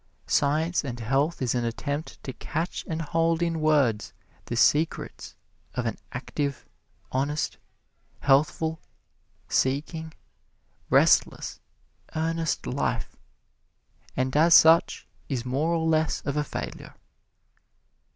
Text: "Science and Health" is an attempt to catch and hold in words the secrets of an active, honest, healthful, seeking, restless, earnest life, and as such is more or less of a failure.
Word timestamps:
"Science 0.25 0.83
and 0.83 0.99
Health" 0.99 1.43
is 1.43 1.53
an 1.53 1.63
attempt 1.63 2.23
to 2.23 2.33
catch 2.33 2.83
and 2.87 3.03
hold 3.03 3.43
in 3.43 3.61
words 3.61 4.13
the 4.45 4.55
secrets 4.55 5.35
of 5.75 5.85
an 5.85 5.99
active, 6.11 6.65
honest, 7.11 7.59
healthful, 8.21 8.79
seeking, 9.47 10.11
restless, 10.89 11.59
earnest 12.15 12.65
life, 12.65 13.15
and 14.17 14.35
as 14.35 14.55
such 14.55 15.07
is 15.29 15.45
more 15.45 15.71
or 15.71 15.85
less 15.85 16.21
of 16.21 16.35
a 16.35 16.43
failure. 16.43 16.95